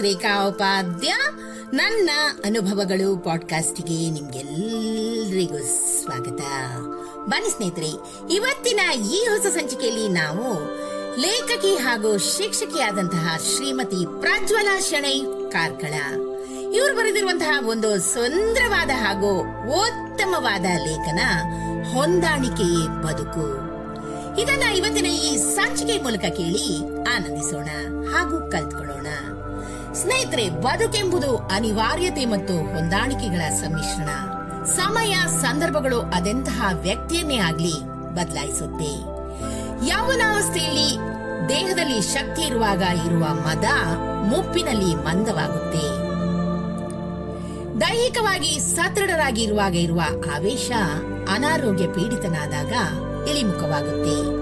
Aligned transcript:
ರೇಖಾ 0.00 0.48
ಉಪಾಧ್ಯ 0.48 1.14
ನನ್ನ 1.74 2.10
ಅನುಭವಗಳು 2.44 3.16
ಪಾಡ್ಕಾಸ್ಟ್ಗೆ 3.16 4.10
ನಿಮ್ಗೆಲ್ಲರಿಗೂ 4.10 5.58
ಸ್ವಾಗತ. 6.02 6.42
ಬನ್ನಿ 7.18 7.50
ಸ್ನೇಹಿತರೆ, 7.50 7.88
ಇವತ್ತಿನ 8.34 8.80
ಈ 8.92 9.24
ಹೊಸ 9.24 9.46
ಸಂಚಿಕೆಯಲ್ಲಿ 9.46 10.08
ನಾವು 10.08 10.76
ಲೇಖಕಿ 11.16 11.76
ಹಾಗೂ 11.76 12.18
ಶಿಕ್ಷಕಿಯಾದಂತಹ 12.18 13.36
ಶ್ರೀಮತಿ 13.56 14.20
ಪ್ರಜ್ವಲ 14.20 14.66
ಶೆಣೈ 14.90 15.20
ಕಾರ್ಕಳ. 15.52 15.94
ಇವರು 16.74 16.96
ಬರೆದಿರುವಂತಹ 16.96 17.68
ಒಂದು 17.68 18.00
ಸುಂದರವಾದ 18.00 18.90
ಹಾಗೂ 18.90 19.40
ಉತ್ತಮವಾದ 19.80 20.64
ಲೇಖನ 20.64 21.20
ಹೊಂದಾಣಿಕೆಯೇ 21.92 23.02
ಬದುಕು. 23.02 23.76
ಇದನ್ನ 24.40 24.62
ಇವತ್ತಿನ 24.62 25.06
ಈ 25.06 25.36
ಸಂಚಿಕೆ 25.36 26.02
ಮೂಲಕ 26.02 26.20
ಕೇಳಿ 26.20 26.78
ಆನಂದಿಸೋಣ 27.16 27.64
ಹಾಗೂ 28.08 28.50
ಕಲ್ತ್ಕೊಳ್ಳೋಣ 28.50 28.85
ಸ್ನೇಹಿತರೆ, 30.00 30.48
ಬದುಕೆಂಬುದು 30.48 31.36
ಅನಿವಾರ್ಯತೆ 31.36 32.24
ಮತ್ತು 32.24 32.74
ಹೊಂದಾಣಿಕೆಗಳ 32.74 33.50
ಸಮ್ಮಿಶ್ರಣ. 33.50 34.08
ಸಮಯ, 34.64 35.16
ಸಂದರ್ಭಗಳು 35.40 36.00
ಅದೆಂತಹ 36.00 36.68
ವ್ಯಕ್ತಿಯನ್ನೇ 36.72 37.36
ಆಗ್ಲಿ 37.36 37.72
ಬದಲಾಯಿಸುತ್ತೆ. 38.14 39.16
ಯೌವನಾವಸ್ಥೆಯಲ್ಲಿ 39.86 40.98
ದೇಹದಲ್ಲಿ 41.48 42.00
ಶಕ್ತಿ 42.00 42.42
ಇರುವಾಗ 42.42 42.82
ಇರುವ 43.06 43.24
ಮದ 43.24 43.64
ಮುಪ್ಪಿನಲ್ಲಿ 44.24 44.94
ಮಂದವಾಗುತ್ತೆ. 44.94 46.06
ದೈಹಿಕವಾಗಿ 47.80 48.58
ಸದೃಢರಾಗಿ 48.58 49.42
ಇರುವಾಗ 49.42 49.76
ಇರುವ 49.76 50.00
ಆವೇಶ 50.36 50.70
ಅನಾರೋಗ್ಯ 51.28 51.86
ಪೀಡಿತನಾದಾಗ 51.86 52.72
ಇಳಿಮುಖವಾಗುತ್ತೆ. 53.28 54.35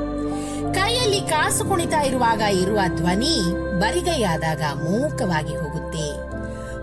ಕೈಯಲ್ಲಿ 0.74 1.20
ಕಾಸು 1.20 1.64
ಕುಣಿತಾ 1.64 2.00
ಇರುವಾಗ 2.00 2.40
ಇರುವ 2.40 2.78
ಧ್ವನಿ 2.96 3.36
ಬರಿಗೈಯಾದಾಗ 3.80 4.62
ಮೂಕವಾಗಿ 4.62 5.56
ಹೋಗುತ್ತೆ. 5.56 6.06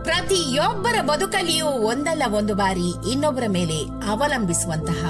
ಪ್ರತಿಯೊಬ್ಬರ 0.03 1.01
ಬದುಕಲ್ಲಿಯೂ 1.01 1.65
ಒಂದಲ್ಲ 1.65 2.23
ಒಂದು 2.37 2.55
ಬಾರಿ 2.55 3.11
ಇನ್ನೊಬ್ಬರ 3.11 3.43
ಮೇಲೆ 3.47 3.79
ಅವಲಂಬಿಸುವಂತಹ, 4.09 5.03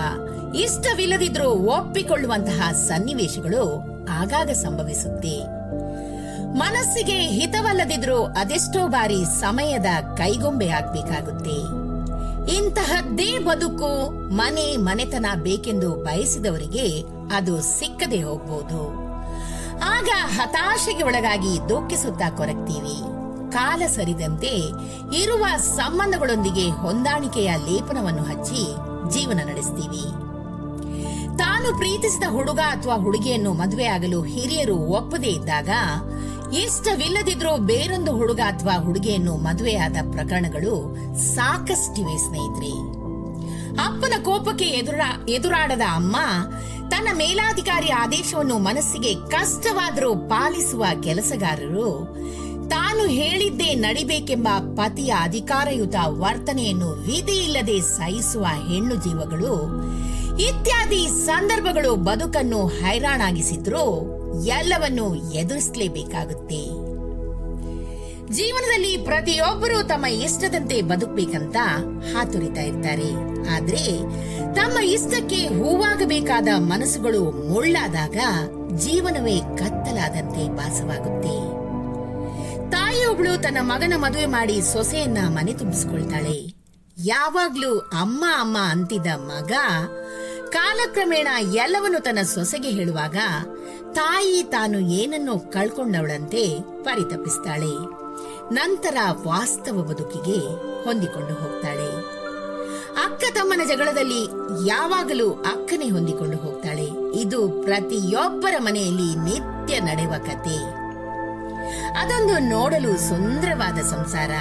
ಇಷ್ಟವಿಲ್ಲದಿದ್ರೂ 0.56 1.50
ಒಪ್ಪಿಕೊಳ್ಳುವಂತಹ 1.50 2.72
ಸನ್ನಿವೇಶಗಳು 2.72 3.64
ಆಗಾಗ 4.10 4.50
ಸಂಭವಿಸುತ್ತೆ. 4.50 5.36
ಮನಸ್ಸಿಗೆ 6.58 7.18
ಹಿತವಲ್ಲದಿದ್ರೂ 7.18 8.24
ಅದೆಷ್ಟೋ 8.24 8.88
ಬಾರಿ 8.88 9.26
ಸಮಯದ 9.40 9.90
ಕೈಗೊಂಬೆ 10.18 10.70
ಆಗ್ಬೇಕಾಗುತ್ತೆ. 10.70 11.58
ಇಂತಹದ್ದೇ 12.58 13.38
ಬದುಕು 13.38 13.90
ಮನೆ 14.30 14.78
ಮನೆತನ 14.78 15.26
ಬೇಕೆಂದು 15.36 15.96
ಬಯಸಿದವರಿಗೆ 15.96 16.88
ಅದು 17.36 17.62
ಸಿಕ್ಕದೆ 17.62 18.22
ಹೋಗ್ಬೋದು. 18.22 18.82
ಆಗ 19.96 20.10
ಹತಾಶೆಗೆ 20.40 21.04
ಒಳಗಾಗಿ 21.04 21.70
ದುಃಖಿಸುತ್ತಾ 21.70 22.30
ಕೊರಗ್ತೀವಿ 22.30 22.98
ಕಾಲ 23.52 23.82
ಸರಿದಂತೆ 23.88 24.54
ಇರುವ 25.18 25.46
ಸಂಬಂಧಗಳೊಂದಿಗೆ 25.58 26.70
ಹೊಂದಾಣಿಕೆಯ 26.70 27.52
ಲೇಪನವನ್ನು 27.68 28.24
ಹಚ್ಚಿ 28.24 28.64
ಜೀವನ 29.10 29.40
ನಡೆಸ್ತೀವಿ. 29.48 30.04
ತಾನು 31.38 31.78
ಪ್ರೀತಿಸಿದ 31.78 32.24
ಹುಡುಗ 32.30 32.60
ಅಥವಾ 32.60 32.96
ಹುಡುಗಿಯನ್ನು 32.96 33.54
ಮದುವೆಯಾಗಲು 33.54 34.22
ಹಿರಿಯರು 34.24 34.76
ಒಪ್ಪದೇ 34.76 35.28
ಇದ್ದಾಗ 35.28 35.70
ಇಷ್ಟವಿಲ್ಲದಿದ್ರೂ 36.54 37.58
ಬೇರೊಂದು 37.58 38.12
ಹುಡುಗ 38.12 38.40
ಅಥವಾ 38.48 38.74
ಹುಡುಗಿಯನ್ನು 38.84 39.36
ಮದುವೆಯಾದ 39.38 39.98
ಪ್ರಕರಣಗಳು 40.12 40.74
ಸಾಕಷ್ಟಿವೆ 41.36 42.18
ಸ್ನೇಹಿತರೆ. 42.18 42.74
ಅಪ್ಪನ 43.86 44.14
ಕೋಪಕ್ಕೆ 44.24 44.66
ಎದುರ 44.66 45.02
ಎದುರಾಡದ 45.30 45.82
ಅಮ್ಮ 45.94 46.16
ತನ್ನ 47.02 47.18
ಮೇಲಾಧಿಕಾರಿ 47.18 47.90
ಆದೇಶವನ್ನು 47.90 48.58
ಮನಸ್ಸಿಗೆ 48.58 49.16
ಕಷ್ಟವಾದರೂ 49.16 50.16
ಪಾಲಿಸುವ 50.16 50.86
ಕೆಲಸಗಾರರು, 51.04 51.88
ತಾನು 52.70 53.08
ಹೇಳಿದ್ದೇ 53.08 53.74
ನಡಿಬೇಕೆಂಬ 53.76 54.48
ಪತಿಯ 54.76 55.14
ಅಧಿಕಾರಯುತ 55.22 55.96
ವರ್ತನೆಯನ್ನು 56.06 56.90
ವಿಧಿಯಿಲ್ಲದೆ 56.90 57.82
ಸಹಿಸುವ 57.82 58.46
ಹೆಣ್ಣು 58.70 58.96
ಜೀವಗಳು, 58.96 59.56
ಇತ್ಯಾದಿ 60.42 61.08
ಸಂದರ್ಭಗಳು 61.08 61.96
ಬದುಕನ್ನು 61.96 62.68
ಹೈರಾಣಾಗಿಸಿದ್ರೂ 62.68 63.84
ಎಲ್ಲವನ್ನೂ 64.46 65.16
ಎದುರಿಸಲೇಬೇಕಾಗುತ್ತೆ. 65.16 66.81
ಜೀವನದಲ್ಲಿ 68.32 68.98
ಪ್ರತಿಯೊಬ್ಬರು 68.98 69.88
ತಮ್ಮ 69.88 70.06
ಇಷ್ಟದಂತೆ 70.06 70.82
ಬದುಕಬೇಕಂತ 70.82 71.56
ಹಾತುರಿತಾ 72.14 72.62
ಇರ್ತಾರೆ. 72.62 73.10
ಆದ್ರೆ 73.56 73.84
ತಮ್ಮ 74.56 74.80
ಇಷ್ಟಕ್ಕೆ 74.80 75.48
ಹೂವಾಗಬೇಕಾದ 75.48 76.48
ಮನಸ್ಸುಗಳು 76.58 77.32
ಮುಳ್ಳಾದಾಗ 77.32 78.18
ಜೀವನವೇ 78.76 79.40
ಕತ್ತಲಾದಂತೆ 79.40 80.56
ಭಾಸವಾಗುತ್ತೆ. 80.58 81.36
ತಾಯಿಯೊಬ್ಳು 82.72 83.42
ತನ್ನ 83.42 83.58
ಮಗನ 83.62 83.94
ಮದುವೆ 83.98 84.26
ಮಾಡಿ 84.26 84.62
ಸೊಸೆಯನ್ನ 84.62 85.18
ಮನೆ 85.28 85.54
ತುಂಬಿಸ್ಕೊಳ್ತಾಳೆ. 85.54 86.54
ಯಾವಾಗ್ಲೂ 87.06 87.80
ಅಮ್ಮ 87.80 88.26
ಅಮ್ಮ 88.40 88.58
ಅಂತಿದ್ದ 88.58 89.08
ಮಗ 89.08 89.52
ಕಾಲಕ್ರಮೇಣ 90.50 91.28
ಎಲ್ಲವನ್ನು 91.54 92.00
ತನ್ನ 92.00 92.22
ಸೊಸೆಗೆ 92.22 92.70
ಹೇಳುವಾಗ 92.70 93.18
ತಾಯಿ 93.94 94.44
ತಾನು 94.44 94.80
ಏನನ್ನೋ 94.80 95.38
ಕಳ್ಕೊಂಡವಳಂತೆ 95.38 96.60
ಪರಿತಪಿಸ್ತಾಳೆ. 96.84 98.02
ನಂತರ 98.52 98.98
ವಾಸ್ತವ 99.28 99.74
ಬದುಕಿಗೆ 99.74 100.40
ಹೊಂದಿಕೊಂಡು 100.84 101.34
ಹೋಗ್ತಾಳೆ. 101.34 101.96
ಅಕ್ಕ 103.06 103.24
ತಮ್ಮನ 103.36 103.62
ಜಗಳದಲ್ಲಿ 103.68 104.24
ಯಾವಾಗಲೂ 104.68 105.32
ಅಕ್ಕನೇ 105.32 105.90
ಹೊಂದಿಕೊಂಡು 105.90 106.38
ಹೋಗ್ತಾಳೆ. 106.38 107.18
ಇದು 107.20 107.50
ಪ್ರತಿಯೊಬ್ಬರ 107.50 108.56
ಮನೆಯಲ್ಲಿ 108.60 109.16
ನಿತ್ಯ 109.16 109.80
ನಡೆಯುವ 109.80 110.12
ಕತೆ. 110.12 110.82
ಅದೊಂದು 112.00 112.40
ನೋಡಲು 112.40 113.10
ಸುಂದರವಾದ 113.10 113.78
ಸಂಸಾರ. 113.78 114.32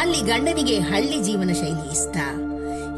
ಅಲ್ಲಿ 0.00 0.20
ಗಂಡನಿಗೆ 0.20 0.78
ಹಳ್ಳಿ 0.78 1.22
ಜೀವನ 1.22 1.50
ಶೈಲಿ 1.52 1.92
ಇಷ್ಟ. 1.92 2.16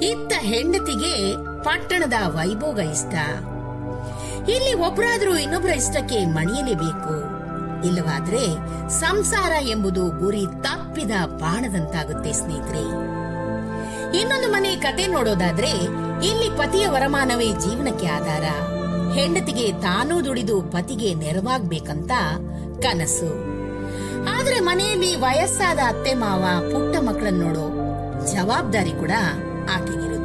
ಇತ್ತ 0.03 0.33
ಹೆಂಡತಿಗೆ 0.39 1.35
ಪಟ್ಟಣದ 1.63 2.13
ವೈಭೋಗ 2.27 2.79
ಇಷ್ಟ. 2.79 3.15
ಇಲ್ಲಿ 4.49 4.75
ಒಬ್ಬರಾದರೂ 4.75 5.37
ಇನ್ನೊಬ್ಬರ 5.37 5.71
ಇಷ್ಟಕ್ಕೆ 5.71 6.25
ಮಣಿಯಲೇಬೇಕು. 6.25 7.28
ಇಲ್ಲವಾದ್ರೆ 7.85 8.55
ಸಂಸಾರ 8.91 9.53
ಎಂಬುದು 9.63 10.19
ಗುರಿ 10.19 10.47
ತಪ್ಪಿದ 10.63 11.11
ಬಾಣದಂತಾಗುತ್ತೆ, 11.27 12.33
ಸ್ನೇಹಿತರೆ. 12.33 13.09
ಇನ್ನೊಂದು 14.21 14.53
ಮನೆ 14.53 14.77
ಕತೆ 14.77 15.07
ನೋಡೋದಾದ್ರೆ, 15.07 15.71
ಇಲ್ಲಿ 16.27 16.59
ಪತಿಯ 16.59 16.89
ವರಮಾನವೇ 16.89 17.47
ಜೀವನಕ್ಕೆ 17.47 18.07
ಆಧಾರ. 18.07 18.43
ಹೆಂಡತಿಗೆ 19.13 19.73
ತಾನೂ 19.73 20.25
ದುಡಿದು 20.25 20.63
ಪತಿಗೆ 20.63 21.15
ನೆರವಾಗ್ಬೇಕಂತ 21.15 22.11
ಕನಸು. 22.83 23.59
ಆದ್ರೆ 24.39 24.61
ಮನೆಯಲ್ಲಿ 24.61 25.17
ವಯಸ್ಸಾದ 25.17 25.79
ಅತ್ತೆ 25.79 26.15
ಮಾವ, 26.15 26.45
ಪುಟ್ಟ 26.73 26.99
ಮಕ್ಕಳನ್ನ 26.99 27.43
ನೋಡೋ 27.43 27.69
ಜವಾಬ್ದಾರಿ 28.27 28.91
ಕೂಡ 28.91 29.11
ಆಕೆಗಿರುತ್ತೆ. 29.75 30.19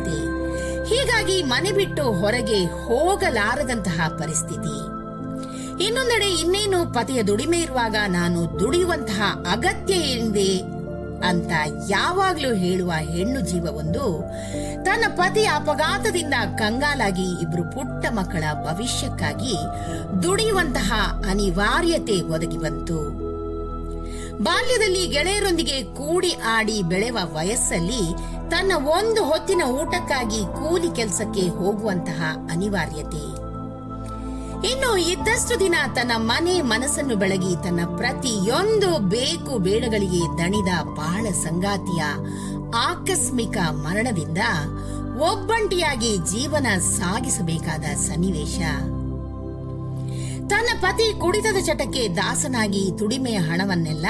ಹೀಗಾಗಿ 0.96 1.44
ಮನೆ 1.44 1.72
ಬಿಟ್ಟು 1.72 2.04
ಹೊರಗೆ 2.04 2.66
ಹೋಗಲಾರದಂತಹ 2.66 4.08
ಪರಿಸ್ಥಿತಿ. 4.20 4.93
ಇನ್ನೊಂದೆಡೆ 5.86 6.30
ಇನ್ನೇನು 6.40 6.94
ಪತಿಯ 6.94 7.24
ದುಡಿಮೆ 7.24 7.60
ಇರುವಾಗ 7.62 7.96
ನಾನು 8.08 8.60
ದುಡಿಯುವಂತಹ 8.60 9.22
ಅಗತ್ಯ 9.52 9.94
ಏನಿದೆ 9.94 10.52
ಅಂತ 11.30 11.52
ಯಾವಾಗ್ಲೂ 11.90 12.54
ಹೇಳುವ 12.54 12.92
ಹೆಣ್ಣು 12.92 13.40
ಜೀವವೊಂದು 13.42 14.06
ತನ್ನ 14.84 15.04
ಪತಿಯ 15.16 15.46
ಅಪಘಾತದಿಂದ 15.46 16.34
ಕಂಗಾಲಾಗಿ 16.58 17.28
ಇಬ್ರು 17.42 17.64
ಪುಟ್ಟ 17.64 18.06
ಮಕ್ಕಳ 18.10 18.44
ಭವಿಷ್ಯಕ್ಕಾಗಿ 18.54 19.56
ದುಡಿಯುವಂತಹ 20.24 21.20
ಅನಿವಾರ್ಯತೆ 21.30 22.22
ಒದಗಿ 22.22 22.58
ಬಂತು. 22.58 23.00
ಬಾಲ್ಯದಲ್ಲಿ 24.44 25.08
ಗೆಳೆಯರೊಂದಿಗೆ 25.08 25.84
ಕೂಡಿ 25.84 26.36
ಆಡಿ 26.48 26.82
ಬೆಳೆವ 26.84 27.18
ವಯಸ್ಸಲ್ಲಿ 27.24 28.04
ತನ್ನ 28.52 28.72
ಒಂದು 28.78 29.24
ಹೊತ್ತಿನ 29.24 29.62
ಊಟಕ್ಕಾಗಿ 29.82 30.42
ಕೂಲಿ 30.60 30.96
ಕೆಲಸಕ್ಕೆ 30.96 31.48
ಹೋಗುವಂತಹ 31.48 32.22
ಅನಿವಾರ್ಯತೆ. 32.52 33.43
ಇನ್ನು 34.66 34.98
ಇದ್ದಷ್ಟು 34.98 35.60
ದಿನ 35.60 35.76
ತನ್ನ 35.96 36.12
ಮನೆ 36.16 36.62
ಮನಸ್ಸನ್ನು 36.62 37.16
ಬೆಳಗಿ 37.16 37.64
ತನ್ನ 37.64 37.80
ಪ್ರತಿಯೊಂದು 37.98 39.10
ಬೇಕು 39.10 39.58
ಬೇಡಗಳಿಗೆ 39.58 40.38
ದಣಿದ 40.38 40.84
ಬಾಳ 40.84 41.32
ಸಂಗಾತಿಯ 41.32 42.04
ಆಕಸ್ಮಿಕ 42.76 43.58
ಮರಣದಿಂದ 43.72 44.38
ಒಬ್ಬಂಟಿಯಾಗಿ 45.32 46.18
ಜೀವನ 46.18 46.68
ಸಾಗಿಸಬೇಕಾದ 46.80 47.84
ಸನ್ನಿವೇಶ. 47.84 48.60
ತನ್ನ 50.48 50.82
ಪತಿ 50.82 51.20
ಕುಡಿತದ 51.20 51.66
ಚಟಕ್ಕೆ 51.66 52.08
ದಾಸನಾಗಿ 52.08 52.92
ತುಡಿಮೆಯ 52.98 53.38
ಹಣವನ್ನೆಲ್ಲ 53.38 54.06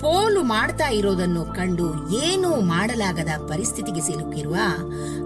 ಪೋಲು 0.00 0.42
ಮಾಡ್ತಾ 0.42 0.88
ಇರೋದನ್ನು 0.88 1.44
ಕಂಡು 1.44 2.14
ಏನೂ 2.24 2.60
ಮಾಡಲಾಗದ 2.60 3.28
ಪರಿಸ್ಥಿತಿಗೆ 3.48 4.00
ಸಿಲುಕಿರುವ 4.00 4.54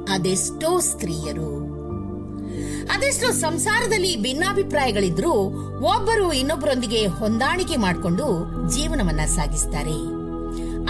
ಅದೆಷ್ಟೋ 0.08 0.80
ಸ್ತ್ರೀಯರು. 0.80 1.65
ಅದೆಷ್ಟೋ 2.93 3.31
ಸಂಸಾರದಲ್ಲಿ 3.31 4.23
ಭಿನ್ನಾಭಿಪ್ರಾಯಗಳಿದ್ರೂ 4.23 5.33
ಒಬ್ಬರು 5.81 6.33
ಇನ್ನೊಬ್ಬರೊಂದಿಗೆ 6.33 7.06
ಹೊಂದಾಣಿಕೆ 7.06 7.77
ಮಾಡಿಕೊಂಡು 7.77 8.27
ಜೀವನವನ್ನ 8.75 9.21
ಸಾಗಿಸ್ತಾರೆ. 9.21 10.17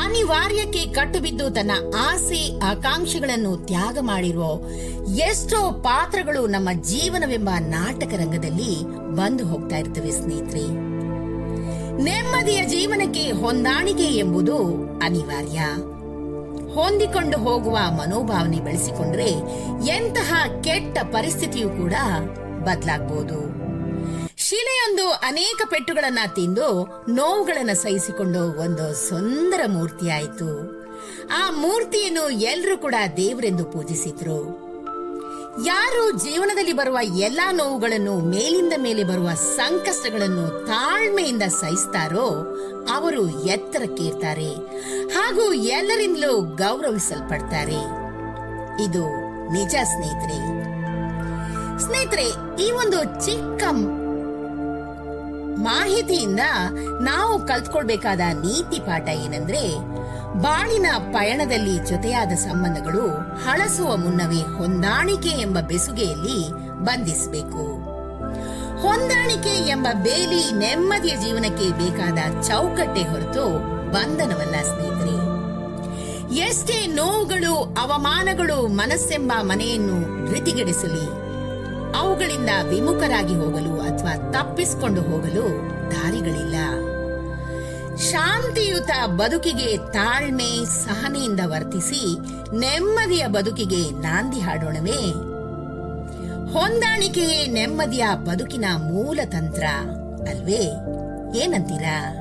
ಅನಿವಾರ್ಯಕ್ಕೆ 0.05 0.79
ಕಟ್ಟುಬಿದ್ದು 0.79 1.51
ತನ್ನ 1.51 1.71
ಆಸೆ, 1.99 2.59
ಆಕಾಂಕ್ಷೆಗಳನ್ನು 2.59 3.57
ತ್ಯಾಗ 3.57 3.99
ಮಾಡಿರುವ 4.01 4.71
ಎಷ್ಟೋ 5.15 5.73
ಪಾತ್ರಗಳು 5.73 6.47
ನಮ್ಮ 6.47 6.69
ಜೀವನವೆಂಬ 6.83 7.51
ನಾಟಕ 7.59 8.15
ರಂಗದಲ್ಲಿ 8.15 8.83
ಬಂದು 9.17 9.47
ಹೋಗ್ತಾ 9.47 9.77
ಇರ್ತವೆ 9.77 10.11
ಸ್ನೇಹಿತರೆ. 10.11 10.97
ನೆಮ್ಮದಿಯ 12.03 12.65
ಜೀವನಕ್ಕೆ 12.65 13.33
ಹೊಂದಾಣಿಕೆ 13.33 14.05
ಎಂಬುದು 14.05 14.57
ಅನಿವಾರ್ಯ. 15.05 15.61
ಹೊಂದಿಕೊಂಡು 16.75 17.39
ಹೋಗುವ 17.39 17.79
ಮನೋಭಾವನೆ 17.91 18.61
ಬೆಳೆಸಿಕೊಂಡ್ರೆ 18.61 19.29
ಎಂತಹ 19.87 20.16
ಕೆಟ್ಟ 20.63 20.99
ಪರಿಸ್ಥಿತಿಯೂ 20.99 21.69
ಕೂಡ 21.69 21.93
ಬದಲಾಗಬಹುದು 22.65 23.67
ಶಿಲೆಯೊಂದು 24.37 25.11
ಅನೇಕ 25.11 25.63
ಪೆಟ್ಟುಗಳನ್ನ 25.71 26.19
ತಿಂದು 26.35 26.89
ನೋವುಗಳನ್ನ 27.09 27.73
ಸಹಿಸಿಕೊಂಡು 27.73 28.61
ಒಂದು 28.61 28.95
ಸುಂದರ 28.95 29.61
ಮೂರ್ತಿಯಾಯಿತು. 29.67 30.77
ಆ 31.31 31.51
ಮೂರ್ತಿಯನ್ನು 31.51 32.31
ಎಲ್ಲರೂ 32.31 32.79
ಕೂಡ 32.79 32.95
ದೇವರೆಂದು 33.17 33.65
ಪೂಜಿಸಿದ್ರು. 33.65 34.67
ಯಾರು 35.67 36.11
ಜೀವನದಲ್ಲಿ 36.11 36.73
ಬರುವ 36.73 36.99
ಎಲ್ಲಾ 37.01 37.53
ನೋವುಗಳನ್ನು 37.53 38.21
ಮೇಲಿಂದ 38.21 38.73
ಮೇಲೆ 38.77 39.05
ಬರುವ 39.05 39.35
ಸಂಕಷ್ಟಗಳನ್ನು 39.35 40.67
ತಾಳ್ಮೆಯಿಂದ 40.67 41.43
ಸಹಿಸ್ತಾರೋ 41.43 42.59
ಅವರು 42.95 43.45
ಎತ್ತರಕ್ಕೇರ್ತಾರೆ. 43.45 44.51
ಹಾಗೂ 45.09 45.53
ಎಲ್ಲರಿಂದಲೂ 45.53 46.41
ಗೌರವಿಸಲ್ಪಡ್ತಾರೆ. 46.41 48.07
ಇದು 48.85 49.25
ನಿಜ 49.53 49.75
ಸ್ನೇಹಿತರೆ. 49.85 50.39
ಸ್ನೇಹಿತರೆ, 51.79 52.27
ಈ 52.63 52.71
ಒಂದು 52.71 53.27
ಚಿಕ್ಕ 53.27 53.65
ಮಾಹಿತಿಯಿಂದ 55.59 56.41
ನಾವು 57.01 57.47
ಕಲ್ತ್ಕೊಳ್ಬೇಕಾದ 57.47 58.21
ನೀತಿ 58.21 58.79
ಪಾಠ 58.81 59.09
ಏನಂದ್ರೆ, 59.09 59.97
ಬಾಳಿನ 60.41 60.87
ಪಯಣದಲ್ಲಿ 61.13 61.87
ಜೊತೆಯಾದ 61.87 62.33
ಸಂಬಂಧಗಳು 62.33 63.09
ಹಳಸುವ 63.45 63.97
ಮುನ್ನವೇ 63.97 64.59
ಹೊಂದಾಣಿಕೆ 64.59 65.29
ಎಂಬ 65.29 65.59
ಬೆಸುಗೆಯಲ್ಲಿ 65.61 66.53
ಬಂಧಿಸಬೇಕು. 66.85 67.87
ಹೊಂದಾಣಿಕೆ 68.83 69.49
ಎಂಬ 69.49 69.87
ಬೇಲಿ 69.93 70.53
ನೆಮ್ಮದಿಯ 70.53 71.17
ಜೀವನಕ್ಕೆ 71.17 71.71
ಬೇಕಾದ 71.71 72.43
ಚೌಕಟ್ಟೆ 72.43 73.03
ಹೊರತು 73.03 73.59
ಬಂಧನವಲ್ಲ 73.91 74.55
ಸ್ನೇಹಿತರೆ. 74.63 75.06
ಎಷ್ಟೇ 76.32 76.87
ನೋವುಗಳು, 76.87 77.76
ಅವಮಾನಗಳು 77.81 78.67
ಮನಸ್ಸೆಂಬ 78.67 79.32
ಮನೆಯನ್ನು 79.40 80.26
ಧೃತಿಗೆಡಿಸಲಿ 80.32 81.26
ಅವುಗಳಿಂದ 81.96 82.50
ವಿಮುಖರಾಗಿ 82.69 83.34
ಹೋಗಲು 83.34 83.81
ಅಥವಾ 83.81 84.32
ತಪ್ಪಿಸಿಕೊಂಡು 84.32 85.02
ಹೋಗಲು 85.02 85.49
ದಾರಿಗಳಿಲ್ಲ. 85.90 86.56
ಶಾಂತಿಯುತ 87.96 88.90
ಬದುಕಿಗೆ 89.06 89.76
ತಾಳ್ಮೆ, 89.93 90.64
ಸಹನೆಯಿಂದ 90.64 91.40
ವರ್ತಿಸಿ, 91.44 92.19
ನೆಮ್ಮದಿಯ 92.58 93.26
ಬದುಕಿಗೆ 93.26 93.90
ನಾಂದಿ 93.90 94.40
ಹಾಡೋಣವೇ. 94.40 95.37
ಹೊಂದಾಣಿಕೆಯೇ 96.52 97.46
ನೆಮ್ಮದಿಯ 97.46 98.05
ಬದುಕಿನ 98.14 98.64
ಮೂಲ 98.76 99.20
ತಂತ್ರ 99.25 99.64
ಅಲ್ವೇ? 100.28 100.70
ಏನಂತೀರಾ? 101.38 102.16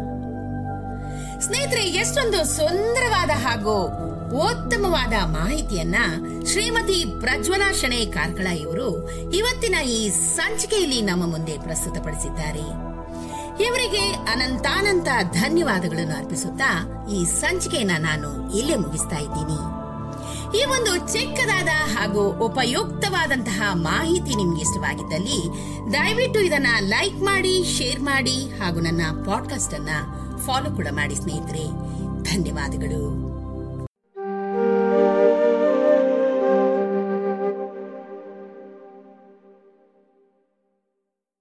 ಸ್ನೇಹಿತರೆ, 1.46 1.84
ಎಷ್ಟೊಂದು 1.84 2.46
ಸುಂದರವಾದ 2.46 3.30
ಹಾಗೂ 3.30 3.84
ಉತ್ತಮವಾದ 4.38 5.14
ಮಾಹಿತಿಯನ್ನ 5.26 5.96
ಶ್ರೀಮತಿ 6.46 7.06
ಪ್ರಜ್ವಲಾ 7.20 7.72
ಶಣೆ 7.72 8.06
ಕಾರ್ಕಳ 8.06 8.48
ಇವರು 8.48 9.12
ಇವತ್ತಿನ 9.32 9.76
ಈ 9.76 10.10
ಸಂಚಿಕೆಯಲ್ಲಿ 10.10 11.02
ನಮ್ಮ 11.02 11.32
ಮುಂದೆ 11.32 11.58
ಪ್ರಸ್ತುತಪಡಿಸಿದ್ದಾರೆ. 11.58 12.86
ಇವರಿಗೆ 13.64 14.12
ಅನಂತಾನಂತ 14.12 15.08
ಧನ್ಯವಾದಗಳನ್ನು 15.34 16.18
ಅರ್ಪಿಸುತ್ತಾ 16.18 16.72
ಈ 17.12 17.26
ಸಂಚಿಕೆಯನ್ನ 17.26 17.92
ನಾನು 18.00 18.58
ಇಲ್ಲೇ 18.58 18.76
ಮುಗಿಸ್ತಾ 18.76 19.18
ಇದ್ದೀನಿ. 19.18 19.86
ಈ 20.60 20.66
ಒಂದು 20.66 21.14
ಚಿಕ್ಕದಾದ 21.14 21.98
ಹಾಗೂ 21.98 22.46
ಉಪಯುಕ್ತವಾದಂತಹ 22.46 23.70
ಮಾಹಿತಿ 23.74 24.36
ನಿಮ್ಗೆ 24.36 24.62
ಇಷ್ಟವಾಗಿದ್ದಲ್ಲಿ 24.62 25.40
ದಯವಿಟ್ಟು 25.94 26.40
ಇದನ್ನ 26.40 26.68
ಲೈಕ್ 26.80 27.20
ಮಾಡಿ, 27.22 27.78
ಶೇರ್ 27.78 28.00
ಮಾಡಿ 28.00 28.60
ಹಾಗೂ 28.60 28.80
ನನ್ನ 28.80 29.02
ಪಾಡ್ಕಾಸ್ಟ್ 29.26 29.74
ಅನ್ನ 29.74 29.90
ಫಾಲೋ 30.38 30.76
ಕೂಡ 30.76 30.88
ಮಾಡಿ 30.92 31.16
ಸ್ನೇಹಿತರೆ. 31.16 31.66
ಧನ್ಯವಾದಗಳು. 32.24 33.35